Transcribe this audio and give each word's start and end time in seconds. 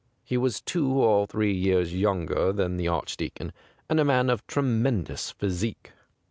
He 0.23 0.35
was 0.35 0.61
two 0.61 0.93
or 0.93 1.27
three 1.27 1.53
years 1.53 1.93
younger 1.93 2.51
than 2.51 2.77
the 2.77 2.87
168 2.87 2.87
THE 2.87 2.87
GRAY 2.87 2.89
CAT 2.89 3.51
Archdeacon, 3.53 3.87
and 3.87 3.99
a 3.99 4.03
man 4.03 4.31
of 4.31 4.47
tremen 4.47 5.03
dous 5.03 5.29
physique. 5.29 5.91